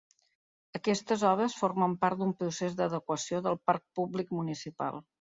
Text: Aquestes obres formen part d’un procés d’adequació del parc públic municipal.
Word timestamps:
Aquestes 0.79 1.25
obres 1.33 1.57
formen 1.59 1.95
part 2.07 2.21
d’un 2.23 2.33
procés 2.41 2.81
d’adequació 2.83 3.45
del 3.49 3.63
parc 3.71 3.89
públic 4.01 4.39
municipal. 4.43 5.05